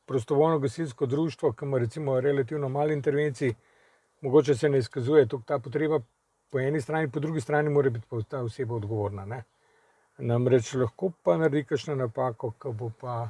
[0.06, 3.54] prostovoljno gasilsko društvo, ki ima recimo relativno malo intervencij,
[4.20, 6.00] mogoče se ne izkazuje tukaj ta potreba
[6.50, 9.24] po eni strani, po drugi strani mora biti pa ta oseba odgovorna.
[9.24, 9.42] Ne?
[10.18, 13.28] Namreč lahko pa naredi kakšno napako, ki bo pa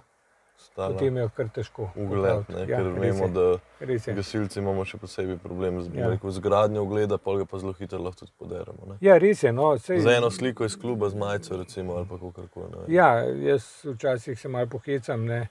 [0.57, 1.91] Stala potem jo kar težko.
[1.97, 3.41] ugled, ne, Ja, ker vemo, je, da
[3.81, 4.15] je.
[4.15, 6.09] gasilci imamo še posebej problem z, Ja.
[6.09, 6.31] ja.
[6.31, 8.87] z gradnjo ugleda, pa ga pa zelo hitro lahko tudi poderemo.
[8.87, 8.97] Ne?
[9.01, 9.53] Ja, res je.
[9.53, 12.89] No, sej, Za eno sliko iz kluba z majico, recimo, ali pa kako koli.
[12.89, 15.49] Ja, jaz včasih se malo pohecam, ne,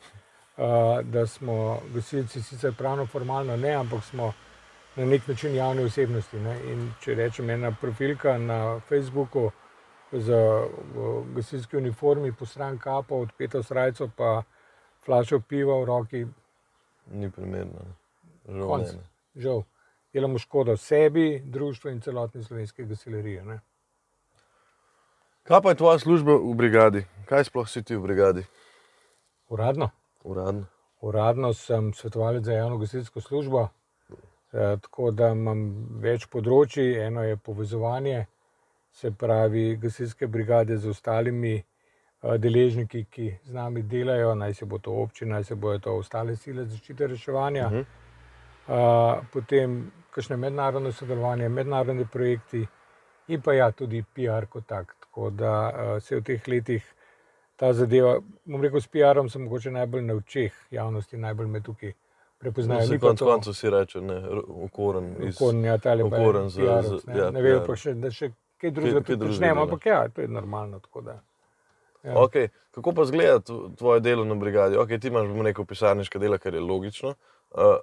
[0.58, 0.64] uh,
[1.04, 1.58] da smo
[1.94, 4.34] gasilci sicer pravno formalno ne, ampak smo
[4.96, 6.38] na nek način javne osebnosti.
[6.38, 6.58] Ne.
[6.66, 9.52] In če rečem ena profilka na Facebooku,
[10.12, 10.30] z
[11.28, 14.44] gasilski uniformi, po stran kapo, odpeto srajco, pa
[15.06, 16.26] flašo piva v roki,
[17.12, 17.80] Ni primerno.
[18.48, 19.04] Žal ne, ne.
[19.36, 19.64] žal.
[20.14, 23.42] Delamo škodo sebi, društvu in celotni slovenski gasileriji.
[23.42, 23.60] Ne?
[25.44, 27.06] Kaj pa je tvoja služba v brigadi?
[27.26, 28.46] Kaj sploh si ti v brigadi?
[29.50, 29.90] Uradno.
[30.24, 30.66] Uradno.
[31.02, 33.68] Uradno sem svetovalec za javno gasilsko službo,
[34.54, 35.66] eh, tako da imam
[36.00, 36.96] več področji.
[37.08, 38.26] Eno je povezovanje,
[38.92, 41.64] se pravi, gasilske brigade z ostalimi
[42.24, 46.36] deležniki, ki z nami delajo, naj se bo to občina, naj se bojo to ostale
[46.36, 47.68] sile zaščite reševanja.
[47.68, 47.84] Mhm.
[48.66, 48.76] Uh,
[49.30, 49.74] potem
[50.10, 52.62] kakšne mednarodne sodelovanje, mednarodni projekti
[53.28, 54.96] in pa ja, tudi PR kot tak.
[55.02, 56.84] Tako da uh, se v teh letih
[57.56, 58.14] ta zadeva,
[58.46, 61.92] bom rekel, s PR-om sem mogoče najbolj na očeh javnosti, najbolj me tukaj
[62.40, 62.80] prepoznajo.
[62.82, 64.16] No, Ni pa konc to- koncev si reče, ne,
[64.64, 65.12] okoren.
[65.22, 68.10] Iz, Okoren, ja, tale okoren z- PR-ovc, z- ne, ja, ne vejo pa še, da
[68.10, 70.80] še kaj drugega počnemo, ampak ja, to je normalno.
[70.80, 71.20] tako da.
[72.04, 72.14] Ja.
[72.16, 72.48] Okay.
[72.72, 74.76] Kako pa zgleda tv- tvoje delo na brigadi?
[74.76, 77.14] Okay, ti imaš, bomo rekel, pisarniška dela, kar je logično.
[77.52, 77.78] Uh,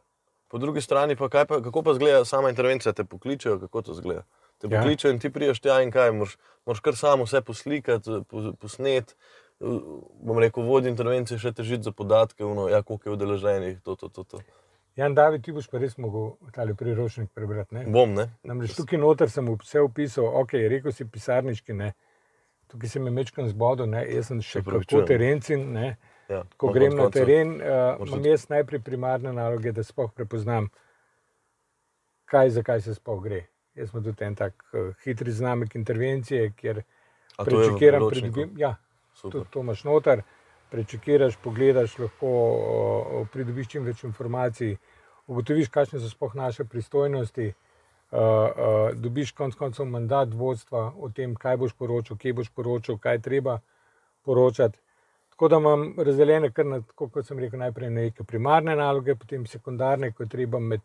[0.48, 4.22] po drugi strani pa, pa kako pa zgleda sama intervencija, te pokličejo, kako to zgleda?
[4.58, 4.80] Te Ja.
[4.80, 9.16] pokličejo in ti priješ tja in kaj, moraš, moraš kar samo vse poslikati, po- posnet.
[9.60, 9.80] Uh,
[10.22, 14.08] Bom rekel, vodi intervencije še težiti za podatke, uno, ja, koliko je udeleženih, to, to,
[14.08, 14.24] to.
[14.24, 14.38] to.
[14.96, 17.74] Jan David, ti boš pa res mogel tale priročnik prebrati.
[17.74, 17.84] ne?
[17.86, 18.26] Bom, ne?
[18.44, 21.92] Namreč tukaj noter sem vse opisal, ok, rekel si pisarniški, ne.
[22.70, 24.04] Tukaj se mi mečkam zbodo, ne.
[24.14, 25.96] jaz sem še kako terencin, ne.
[26.30, 26.44] Ja.
[26.56, 30.68] Ko No, grem na teren, uh, imam jaz najprej primarne naloge, da sploh prepoznam,
[32.30, 33.40] kaj, zakaj se sploh gre.
[33.74, 38.36] Jaz sem tudi en tak uh, hitri znamek intervencije, kjer to prečekiram, priročniku?
[38.36, 38.54] pridobim.
[38.62, 38.76] Ja,
[39.14, 39.40] Super.
[39.40, 40.22] tudi to imaš noter,
[40.70, 44.76] prečekiraš, pogledaš, lahko o, pridobiš čim več informacij,
[45.26, 47.50] ugotoviš, kakšne so sploh naše pristojnosti.
[47.50, 47.69] Uh,
[48.10, 53.20] uh, dobiš konec koncev mandat vodstva o tem, kaj boš poročal, kje boš poročal, kaj
[53.22, 53.58] treba
[54.22, 54.78] poročati.
[55.30, 59.14] Tako da imam razdeljene, kar na, tako kot sem rekel, najprej na neke primarne naloge,
[59.14, 60.80] potem sekundarne, ko treba med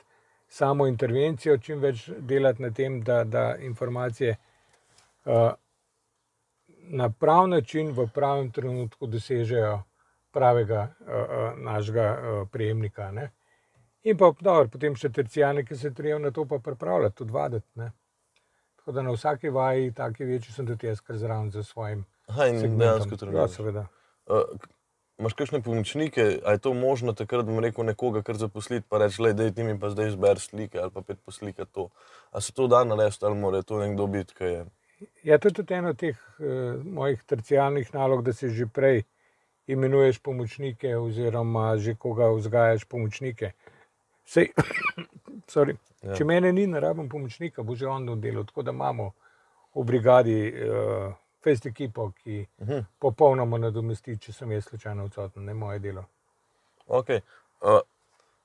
[0.47, 4.35] samo intervencijo čim več delati na tem, da, da informacije
[5.25, 5.51] uh,
[6.87, 9.81] na prav način, v pravem trenutku dosežejo
[10.31, 13.11] pravega uh, našega uh, prejemnika.
[13.11, 13.31] Ne?
[14.05, 17.67] In pa dobro, potem še tercijalne, ki se treba na to pa pripravljati, tudi vaditi.
[17.75, 17.91] Ne?
[18.77, 22.03] Tako da na vsaki vaji, taki večji, sem tudi jaz, kar zraven za svojim.
[22.27, 23.51] Aha, in dejansko Ja, treniraš.
[23.51, 23.87] seveda.
[24.25, 24.69] Uh, k-
[25.17, 29.23] Imaš kakšne pomočnike, a je to možno takrat, bom rekel, nekoga kar zaposliti, pa reči,
[29.33, 31.85] da ti mi pa zdaj izberi slike ali pa pet poslika to.
[32.31, 34.65] A se to da narediti ali mora to nekdo biti, ki je.
[35.23, 36.45] Ja, to je tudi ena od teh uh,
[36.83, 39.03] mojih tercijalnih nalog, da se že prej
[39.67, 43.53] imenuješ pomočnike, oziroma že koga vzgajaš pomočnike.
[44.25, 44.51] Sej,
[45.53, 46.13] sorry, Ja.
[46.13, 48.43] Če mene ni, ne rabim pomočnika, bo že on delo.
[48.45, 49.11] Tako da imamo
[49.75, 52.85] v brigadi uh, fest ekipo, ki Uh -huh.
[52.99, 56.05] popolnoma nadomesti, če sem jaz slučajno odsoten, ne moje delo.
[56.87, 57.21] okay.
[57.61, 57.79] uh,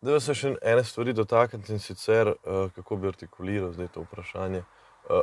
[0.00, 4.62] da se še ene stvari dotakniti in sicer, uh, kako bi artikuliral zdaj to vprašanje.
[5.10, 5.20] Uh,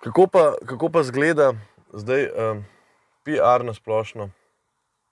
[0.00, 1.52] kako, pa, kako pa zgleda
[1.92, 2.64] zdaj um,
[3.24, 4.30] PR na splošno,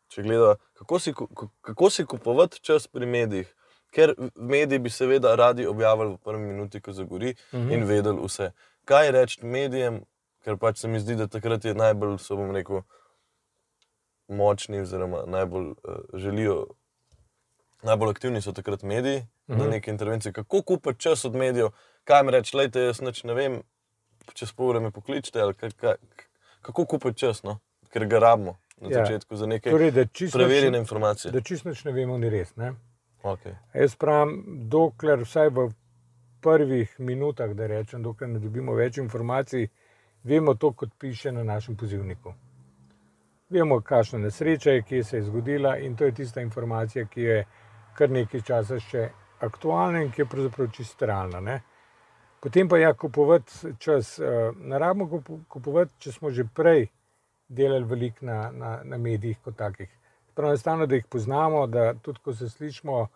[0.08, 1.14] če gleda, kako si,
[1.60, 3.54] kako si kupovati čas pri medijih.
[3.94, 7.60] Ker mediji bi seveda radi objavili v prvi minuti, ko zagori, Mhm.
[7.60, 7.74] -huh.
[7.74, 8.50] in vedeli vse.
[8.84, 10.00] Kaj reči medijem,
[10.42, 12.82] ker pač se mi zdi, da takrat je najbolj, so bom rekel,
[14.28, 15.74] močni, oziroma najbolj uh,
[16.14, 16.66] želijo,
[17.82, 19.28] najbolj aktivni so takrat mediji uh -huh.
[19.48, 19.70] na Mhm.
[19.70, 20.32] neki intervenciji.
[20.32, 21.68] Kako kupiti čas od medijev,
[22.04, 23.62] kaj jim reči, lejte, jaz nič ne vem,
[24.34, 25.94] čez pol ure me pokličite, ali kaj, kaj,
[26.62, 27.58] kako kupiti čas, no?
[27.90, 28.94] ker ga rabimo na Ja.
[28.96, 29.92] začetku za neke Torej,
[30.32, 31.32] preverjene informacije.
[31.32, 32.56] da čisto ne vemo, ni res.
[32.56, 32.74] Ne?
[33.24, 33.54] Okay.
[33.74, 35.70] Jaz pravim, dokler vsaj v
[36.44, 39.68] prvih minutah, da rečem, dokler ne dobimo več informacij,
[40.24, 42.34] vemo to, kot piše na našem pozivniku.
[43.50, 47.38] Vemo, kakšna nesreča je, kje se je zgodila, in to je tista informacija, ki je
[47.96, 49.08] kar nekaj časa še
[49.40, 51.40] aktualna in ki je pravzaprav čisto realna.
[51.40, 51.60] Ne?
[52.40, 54.18] Potem pa ja, kupovati čas.
[54.18, 56.88] eh, Ne rabimo kupo- kupovati, če smo že prej
[57.48, 59.88] delali veliko na, na, na medijih kot takih.
[60.34, 63.06] Prav enostavno, da jih poznamo, da tudi ko se slišimo,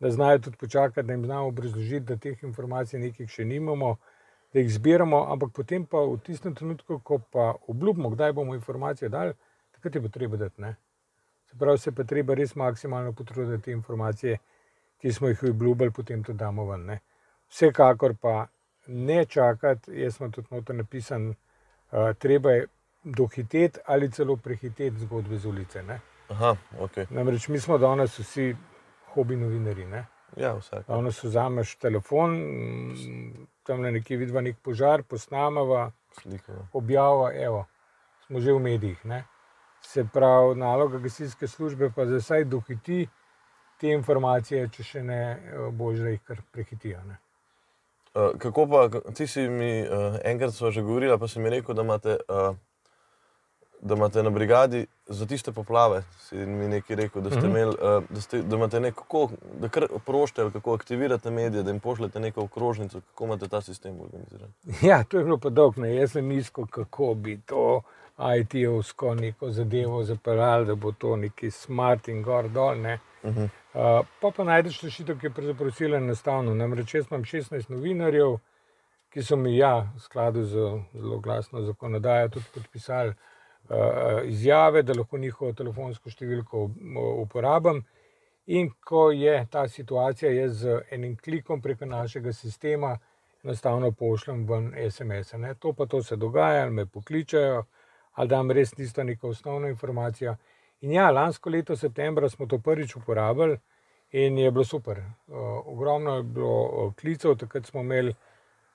[0.00, 3.96] da znajo tudi počakati, da jim znamo obrazložiti, da teh informacij nekih še nimamo,
[4.52, 9.08] da jih zbiramo, ampak potem pa v tistem trenutku, ko pa obljubimo, kdaj bomo informacije
[9.08, 9.32] dali,
[9.72, 10.60] takrat je pa treba dati.
[10.60, 10.74] Ne?
[11.50, 14.38] Se pravi, se pa treba res maksimalno potruditi, da te informacije,
[14.98, 16.86] ki smo jih obljubili, potem tudi damo ven.
[16.86, 17.00] Ne?
[17.48, 18.46] Vsekakor pa
[18.86, 22.66] ne čakati, jaz sem tudi noto napisan, uh, treba je
[23.04, 25.82] dohiteti ali celo prehiteti zgodbe z ulice.
[25.82, 26.00] Ne?
[26.32, 26.96] Aha, ok.
[27.10, 28.52] Namreč mi smo danes vsi
[29.14, 29.86] hobi novinari.
[29.86, 30.04] Ne?
[30.36, 30.86] Ja, vsak.
[30.88, 32.38] Danes vzameš telefon,
[33.68, 35.90] tam nekje vidva nek požar, posnamava,
[36.22, 36.52] Sliko.
[36.52, 36.66] ja.
[36.72, 37.66] objava, evo,
[38.26, 39.04] smo že v medijih.
[39.04, 39.24] Ne?
[39.82, 43.08] Se pravi, naloga gasilske službe pa za vsaj dohiti
[43.80, 47.02] te informacije, če še ne eh, bož, da jih kar prehitijo.
[47.04, 47.18] Ne?
[48.12, 51.82] Uh, kako pa, ti si mi uh, enkrat že govorila, pa si mi rekel, da
[51.82, 52.56] imate, uh,
[53.82, 56.02] da imate na brigadi za tiste poplave.
[56.18, 57.46] Si mi nekaj rekel, da ste Mhm.
[57.46, 59.28] imeli, uh, da, ste, da imate neko,
[59.60, 64.00] da kar prošte kako aktivirate medije, da jim pošljete neko okrožnico, kako imate ta sistem
[64.00, 64.52] organiziran.
[64.82, 65.84] Ja, to je bilo pa dolgo.
[65.84, 67.82] Jaz sem mislil, kako bi to
[68.18, 72.80] IT-ovsko neko zadevo zapeljali, da bo to neki smart in gor dol.
[72.80, 72.98] Ne.
[73.22, 73.48] Uh -huh.
[73.74, 76.54] Uh, pa pa najdeš rešitev, ki je pravzaprav zelo enostavna.
[76.54, 78.36] Namreč jaz imam 16 novinarjev,
[79.10, 80.52] ki so mi ja, v skladu z
[80.94, 83.12] zelo glasno zakonodajo tudi podpisali
[84.24, 87.82] izjave, da lahko njihovo telefonsko številko um, uporabim.
[88.46, 92.96] In ko je ta situacija, jaz z enim klikom preko našega sistema
[93.44, 95.34] enostavno pošljem ven SMS.
[95.34, 97.64] -e, to pa to se dogaja, ali me pokličajo,
[98.12, 100.36] ali da res tisto neko osnovno informacijo.
[100.80, 103.58] In ja, lansko leto, septembra, smo to prvič uporabili
[104.10, 104.98] in je bilo super.
[104.98, 108.14] Uh, ogromno je bilo klicev, takrat smo imeli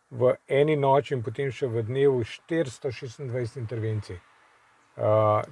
[0.09, 4.26] v eni noči in potem še v dnevu 426 intervencij.
[4.97, 5.03] Uh,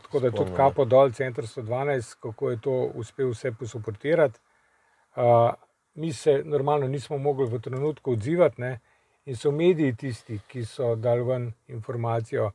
[0.02, 4.40] tako da tudi Spomnim, kapo dol, center 112, kako je to uspel vse posuportirati.
[5.16, 5.54] Uh,
[5.94, 8.80] mi se normalno nismo mogli v trenutku odzivati, ne?
[9.26, 12.52] in so mediji tisti, ki so dali ven informacijo,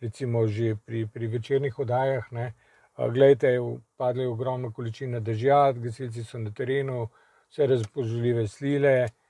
[0.00, 2.32] recimo že pri, pri večernih oddajah.
[2.32, 2.52] Ne?
[2.96, 3.56] Uh, glejte,
[3.96, 7.08] padle je ogromno količina dežja, gasilci so na terenu,
[7.48, 8.94] vse razpožljive slile.
[9.04, 9.23] Uh,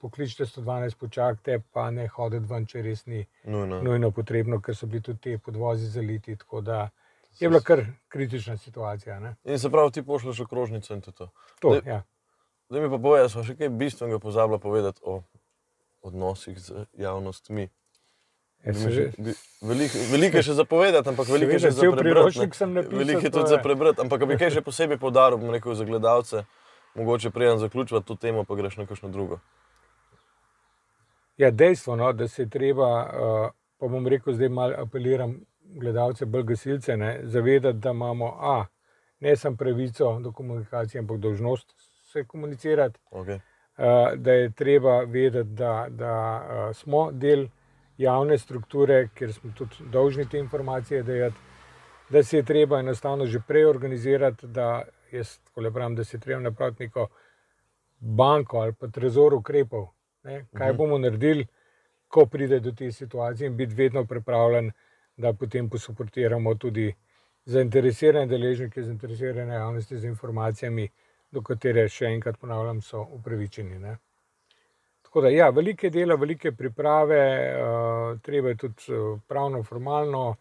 [0.00, 3.82] pokličite 112, počakajte, pa ne hodite ven, če res ni Nujno.
[3.82, 6.36] nujno potrebno, ker so bili tudi te podvozi zaliti.
[6.36, 6.88] Tako da
[7.40, 9.20] je bila kar kritična situacija.
[9.20, 9.36] Ne?
[9.44, 11.12] In se pravi, ti pošlješ okrožnico in to.
[11.12, 11.28] to.
[11.60, 12.02] To, Zdaj- ja.
[12.68, 15.22] Zdaj mi pa povej, smo še kaj bistvenega pozabila povedati o
[16.02, 17.68] odnosih z javnostmi.
[18.64, 18.72] Ja,
[19.60, 22.38] Veliko, veliko je še za povedati, ampak veliko je še za prebrati.
[22.88, 26.44] Veliko je tudi za prebrati, ampak bi kaj še posebej poudaril, bom rekel, za gledalce,
[26.94, 29.38] mogoče preden zaključiti to temo, pa greš na kakšno drugo.
[31.36, 36.26] Ja, dejstvo, no, da se je treba, uh, pa bom rekel, zdaj malo apeliram gledalce,
[36.26, 38.64] bolj gasilce, ne, zavedati, da imamo A,
[39.20, 41.74] ne samo pravico do komunikacije, ampak dolžnost
[42.12, 42.98] se komunicirati.
[43.10, 43.40] Okay.
[43.76, 47.46] uh, da je treba vedeti, da, da uh, smo del
[47.96, 51.36] javne strukture, ker smo tudi dolžni te informacije dajati,
[52.10, 56.20] da se je treba enostavno že prej organizirati, da jaz tako pravim, da se je
[56.20, 57.08] treba napraviti neko
[57.98, 59.86] banko ali pa trezor ukrepov.
[60.22, 60.46] Ne?
[60.52, 60.76] Kaj Mhm.
[60.76, 61.46] bomo naredili,
[62.08, 64.70] ko pride do te situacije, in biti vedno pripravljen,
[65.16, 66.94] da potem posuportiramo tudi
[67.44, 70.88] zainteresirane deležnike, zainteresirane javnosti z informacijami,
[71.30, 73.78] do katere, še enkrat ponavljam, so upravičeni.
[73.78, 73.96] Ne?
[75.02, 77.20] Tako da, ja, velike dela, velike priprave,
[77.56, 80.36] uh, treba je tudi uh, pravno, formalno uh,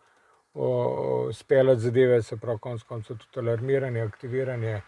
[1.34, 4.82] speljati zadeve, se pravi, konec koncev tudi alarmiranje, aktiviranje,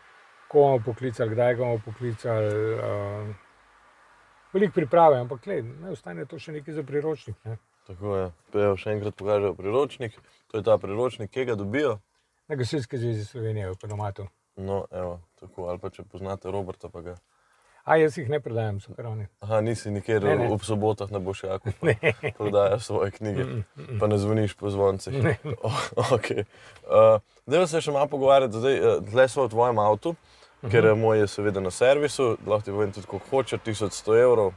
[0.52, 2.73] ko bomo poklicali, kdaj bomo poklicali.
[2.76, 3.36] Uh,
[4.54, 7.38] Veliko priprave, ampak le, ne ostane to še nekaj za priročnik.
[7.45, 7.58] Ne?
[7.88, 8.28] Tako je.
[8.54, 10.19] Pejo še enkrat pokažejo priročnik.
[10.52, 11.97] To je ta priročnik, ki ga dobijo.
[12.47, 14.28] Na Gasilski zvezi Slovenije, v Pedomatu.
[14.56, 15.71] No, evo, tako.
[15.71, 17.15] Ali pa če poznate Roberta, pa ga.
[17.83, 19.25] A jaz jih ne predajam, so karavni.
[19.43, 20.47] Aha, nisi nikjer Ne, ne.
[20.55, 23.45] ob sobotah na Bošjaku, pa prodajaš svoje knjige,
[23.99, 25.13] pa ne zvoniš po zvoncih.
[26.13, 26.45] Okay.
[26.87, 30.15] uh, Zdaj se še malo pogovarjati, zdaj uh, tle smo v tvojem avtu,
[30.71, 34.53] ker uh, moj je seveda na servisu, lahko ti povem tudi, koliko hoče, 1100 evrov,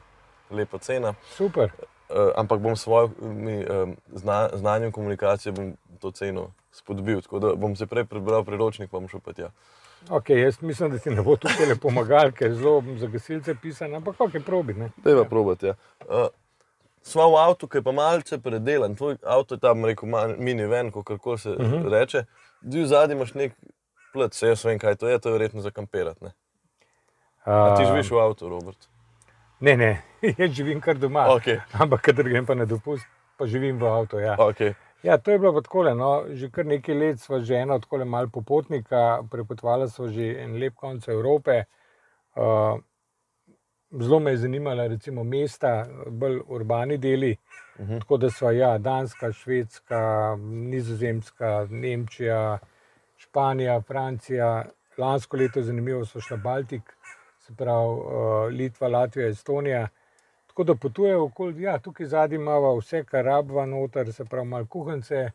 [0.51, 1.17] lepa cena.
[1.35, 1.75] Super.
[2.07, 5.55] Uh, ampak bom s svojim um, zna, znanjem komunikacije
[5.99, 7.27] to ceno spodbil.
[7.27, 9.51] Tako da bom se prej prebral priročnik, pa bom šel pa tja.
[10.09, 13.55] Okay, jaz mislim, da ti ne bo tukaj le pomagal, ker je zelo za gasilce
[13.63, 14.75] pisan, ampak ok, probi.
[14.75, 14.91] Ne?
[15.05, 15.67] Dejva probati.
[15.67, 15.75] Ja.
[16.01, 16.29] Uh,
[17.03, 18.97] Smo v avtu, ki je pa malce predelan.
[18.97, 21.75] Tvoj avto je tam, rekel, minivan, kako se uh Mhm.
[21.75, 21.91] -huh.
[21.91, 22.25] reče.
[22.73, 23.53] Ti zadnji imaš nek
[24.13, 26.25] plot, se jaz vem, kaj to je, to je verjetno za kamperati.
[26.25, 26.33] ne?
[27.45, 28.89] A ti živiš v avtu, Robert?
[29.61, 30.03] Ne, ne,
[30.39, 31.27] jaz živim kar doma.
[31.29, 31.61] Okay.
[31.73, 33.07] Ampak, kadar grem pa na dopust,
[33.39, 34.19] pa živim v avtu.
[34.19, 34.37] Ja.
[34.37, 34.75] Okay.
[35.07, 35.85] Ja, to je bilo pa tako.
[35.95, 36.25] No.
[36.29, 40.75] Že kar nekaj let smo že eno tako malo popotnika, prepotovali smo že en lep
[40.75, 41.65] konec Evrope.
[42.35, 42.81] Uh,
[44.03, 47.37] zelo me je zanimala, recimo, mesta, bolj urbani deli.
[47.79, 48.01] Uh -huh.
[48.01, 52.59] Tako da so ja, Danska, Švedska, Nizozemska, Nemčija,
[53.17, 54.65] Španija, Francija.
[54.99, 56.97] Lansko leto, zanimivo, so šla Baltik,
[57.39, 59.89] se pravi uh, Litva, Latvija, Estonija.
[60.57, 64.65] Tako da potujejo okoli, ja, tukaj zadnji imamo vse, kar rabva noter, se pravi, malo
[64.67, 65.31] kuhance,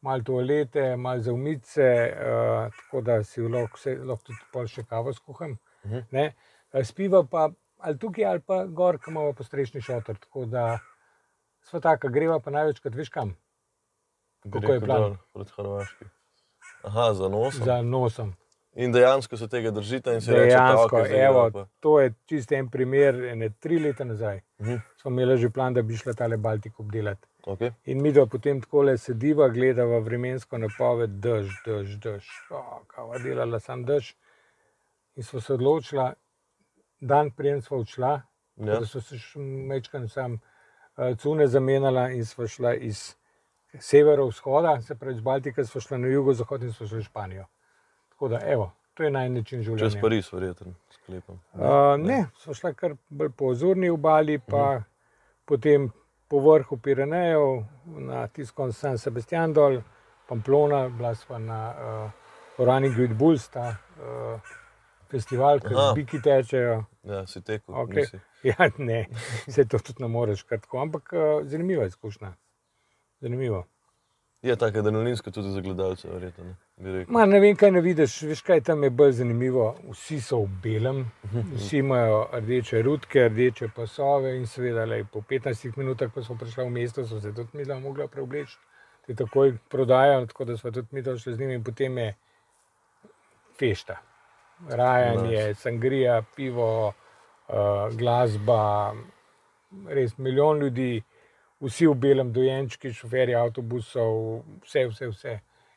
[0.00, 4.84] malo toalete, malo za umice, uh, tako da si lahko, vse, lahko tudi pol še
[4.86, 5.56] kavo skuham.
[5.82, 6.30] Uh -huh.
[6.84, 10.16] Spiva pa ali tukaj, ali pa gor, ki imamo postrešni šotor.
[10.16, 10.78] Tako da
[11.62, 13.34] smo taka, greva pa največkrat, veš kam,
[14.52, 15.16] Kako je plan?
[15.32, 16.04] Proti Hrvaški.
[16.82, 17.64] Aha, za nosom.
[17.64, 18.34] za nosom.
[18.74, 22.14] In dejansko se tega držite in rečete, Dejansko, okay, zdaj evo, gremo pa." to je
[22.26, 24.40] čist en primer, ene tri leta nazaj.
[24.60, 24.76] Mhm.
[24.96, 27.28] Smo imeli že plan, da bi šla tale Baltik obdelati.
[27.46, 27.72] Okay.
[27.84, 32.28] In mi dva potem tako sediva, gledava vremensko napoved, dež, dež, dež.
[32.86, 34.14] Kava delala sam dež.
[35.16, 36.14] In smo se odločila,
[37.00, 38.22] dan preden smo odšla,
[38.56, 38.78] Ja.
[38.78, 43.16] da so se še mečkan sam uh, cune zamenjala in smo šla iz
[43.80, 47.46] severovzhoda, se pravi iz Baltika, smo šla na jugozahod in smo šli v Španijo.
[48.24, 49.90] Tako da, evo, to je naj način življenja.
[49.90, 51.40] Čez Pariz, verjetno, sklepam.
[51.52, 54.82] Uh, ne, so šla kar bolj po ozorni obali, pa uh -huh.
[55.44, 55.90] potem
[56.28, 59.82] po vrhu Pirenejev, na tiskon San Sebastian dol,
[60.28, 62.10] Pamplona, bila sva na uh,
[62.58, 64.40] Orani Great Bulls, ta uh,
[65.10, 66.84] festival, ki z biki tečejo.
[67.02, 67.74] Ja, si tekel.
[67.74, 67.96] Okay.
[67.96, 68.20] nisi.
[68.44, 69.06] Ja, ne,
[69.48, 72.32] se to tudi ne moreš kar tako, ampak uh, zanimiva izkušnja.
[73.20, 73.64] Zanimivo.
[74.44, 76.44] Je tako adrenalinsko tudi za gledalce, verjetno.
[76.76, 77.04] Ne.
[77.08, 79.70] Ma, ne vem, kaj ne vidiš, veš kaj tam je bolj zanimivo.
[79.88, 80.98] Vsi so v belem,
[81.54, 86.66] vsi imajo rdeče rutke, rdeče pasove in seveda lej, po 15 minutah, ko smo prišli
[86.66, 88.58] v mesto, so se tudi mi tam mogla preobleči.
[89.06, 92.14] Ti takoj prodajajo, tako da smo tudi mi tam šli z njimi in potem je
[93.58, 93.96] fešta.
[94.68, 95.54] Rajanje, nice.
[95.54, 96.92] sangrija, pivo,
[97.48, 98.92] uh, glasba,
[99.88, 101.02] res milijon ljudi,
[101.64, 105.34] vsi v belem, dojenčki, šoferji avtobusov, vse, vse, vse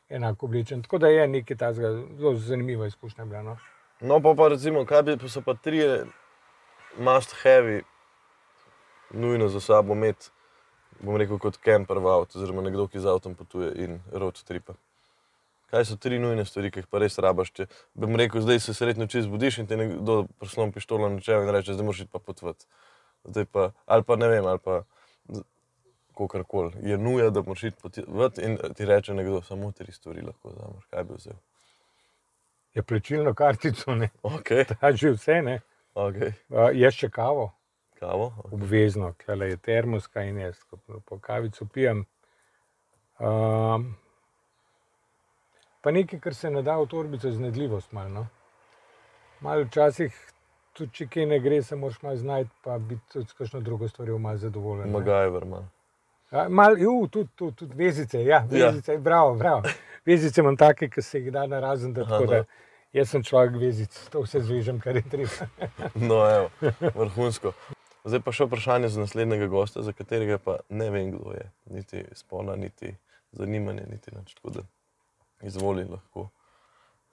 [0.08, 0.82] enako oblečen.
[0.82, 3.24] Tako da je nekaj takega zelo zanimiva izkušnja.
[3.24, 3.58] Bila, no?
[4.00, 5.82] No, pa, pa recimo, kaj bi so pa tri
[6.98, 7.82] must heavy,
[9.10, 10.30] nujno za sabo imeti,
[11.00, 14.74] bom rekel, kot camper v avtu, oziroma nekdo, ki z avtom potuje in road tripa.
[15.68, 17.50] Kaj so tri nujne stvari, ki jih pa res rabaš?
[17.52, 21.44] Če bom rekel, zdaj se srednjo čez zbudiš in ti nekdo prislon pištolo na čelo
[21.44, 22.64] in reče, zdaj moraš iti pa potvati.
[23.28, 24.80] Zdaj pa, ali pa ne vem, ali pa
[26.18, 26.72] kakorkoli.
[26.82, 30.84] Je nuja, da moraš iti potvati in ti reče nekdo, samo tri stvari lahko vzameš.
[30.90, 31.38] Kaj bi vzel?
[32.74, 34.48] Je plačilno kartico, ne, Ok,
[34.80, 35.60] ta že vse, ne.
[35.94, 36.14] ok.
[36.48, 37.52] Uh, je še kavo,
[37.98, 38.32] Kavo?
[38.52, 40.58] obvezno, ker je termoska in jaz,
[41.06, 42.04] po kavico pijem.
[43.18, 43.96] Um,
[45.80, 48.08] pa nekaj, kar se ne da v torbico, znedljivost malo.
[48.08, 48.26] No?
[49.40, 50.14] Malo včasih,
[50.72, 53.88] tudi če kaj ne gre, se moraš malo znajti, pa biti tudi s kakšno drugo
[53.88, 54.90] stvarjo malo zadovoljen.
[54.90, 55.64] Magajver ima.
[56.30, 58.66] Mal, ju, tudi, tudi, tudi vezice, ja, Ja.
[58.70, 58.98] vezice, ja.
[58.98, 59.62] bravo, bravo.
[60.06, 62.44] Vezice imam take, ki se jih da na razen, da, tako, da no.
[62.92, 65.48] jaz sem človek vezic, to vse zvežem, kar je treba.
[66.08, 66.50] No, evo,
[66.94, 67.52] vrhunsko.
[68.04, 71.44] Zdaj pa še vprašanje za naslednjega gosta, za katerega pa ne vem, kdo je.
[71.74, 72.94] Niti spola, niti
[73.32, 74.34] zanimanje, niti nič.
[74.38, 74.62] Tako da
[75.44, 76.28] izvoli lahko.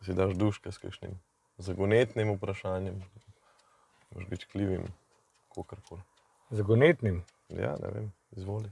[0.05, 1.15] Si daš duška s kakšnim
[1.57, 2.99] zagonetnim vprašanjem,
[4.11, 4.83] možeš biti kljivim,
[5.55, 6.01] kakorkoli.
[6.51, 7.23] Zagonetnim.
[7.49, 8.71] Ja, ne vem, izvoli.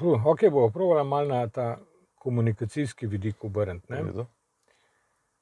[0.00, 1.78] Puh, ok, bo provala malo na ta
[2.14, 3.86] komunikacijski vidik obrniti.
[3.86, 4.26] Pri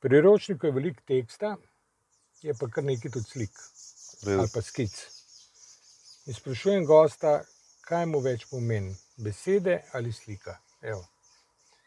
[0.01, 1.57] priročniku je veliko teksta,
[2.43, 3.51] je pa kar nekaj tudi slik
[4.23, 4.41] V redu.
[4.41, 4.95] ali pa skic.
[6.27, 7.45] In sprašujem gosta,
[7.87, 10.59] kaj mu več pomeni, besede ali slika.
[10.83, 11.05] Evo.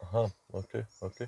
[0.02, 1.22] Aha, ok, ok.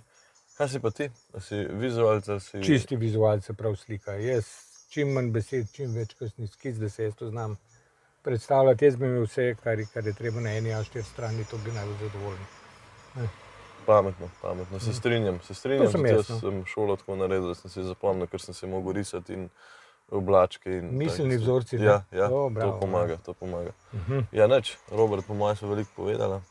[0.57, 1.09] Kaj si pa ti?
[1.33, 2.63] A si vizualec ali si...
[2.63, 4.15] Čisti vizualce, prav slika.
[4.15, 4.47] Jaz
[4.89, 7.57] čim manj besed, čim več kasnih skic, da se jaz to znam
[8.23, 8.85] predstavljati.
[8.85, 11.71] Jaz bi imel vse, kar kar je treba na eni ali štiri strani, to bi
[11.71, 12.45] najbolj zadovoljen.
[13.85, 14.79] Pametno, pametno.
[14.79, 15.91] Se strinjam, se strinjam.
[15.91, 16.39] Sem jaz, no.
[16.39, 19.49] sem šolo tako naredil, da sem si zapomnil, ker sem se mogel risati in
[20.11, 20.77] oblačke.
[20.77, 21.37] In Miselni stvari.
[21.37, 21.85] vzorci, ne?
[21.85, 23.17] Ja, ja O, to bravo, pomaga.
[23.25, 23.71] To pomaga.
[23.93, 24.23] Uh -huh.
[24.31, 26.41] Ja, neč, Robert, po mojem, so veliko povedala,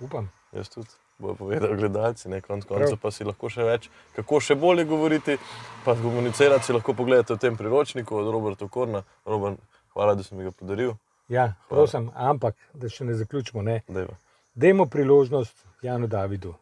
[0.00, 0.30] Upam.
[0.52, 0.88] jaz tudi.
[1.18, 2.96] Bojo povedali gledalci, ne konc Prav.
[3.02, 5.38] pa si lahko še več, kako še bolje govoriti,
[5.84, 9.02] pa komunicirati si lahko pogledate v tem priročniku od Roberta Korna.
[9.24, 9.58] Robert,
[9.92, 10.94] hvala, da si mi ga podaril.
[11.30, 13.62] Ja, prosim, ampak da še ne zaključimo.
[13.62, 13.80] Ne.
[13.88, 14.16] Dejva.
[14.54, 16.54] Dajmo priložnost Janu Davidu.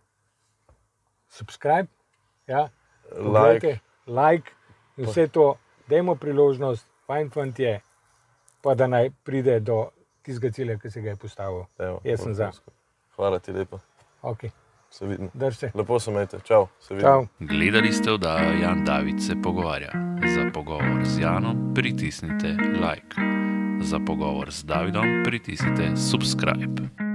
[1.29, 1.89] Subscribe,
[2.47, 2.69] ja,
[3.11, 4.51] Like, like
[4.97, 5.55] in vse to,
[5.89, 7.79] dajmo priložnost, fajn fant je,
[8.61, 9.89] pa da naj pride do
[10.23, 11.65] tistega cilja, ki se ga je postavil.
[11.79, 12.51] evo, Jaz sem za.
[13.17, 13.79] Hvala ti lepo,
[14.23, 14.51] Okay.
[14.91, 15.31] se vidimo.
[15.51, 15.71] Se.
[15.75, 17.11] Lepo se imejte, čau, se vidimo.
[17.11, 17.27] Čau.
[17.41, 19.93] Gledali ste oddajo Jan David se pogovarja.
[20.35, 23.38] Za pogovor z Janom pritisnite like.
[23.81, 27.08] Za pogovor z Davidom pritisnite subscribe.